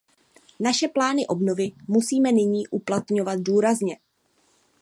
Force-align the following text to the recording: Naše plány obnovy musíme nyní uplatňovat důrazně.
Naše 0.59 0.87
plány 0.87 1.27
obnovy 1.27 1.71
musíme 1.87 2.31
nyní 2.31 2.67
uplatňovat 2.67 3.39
důrazně. 3.39 3.97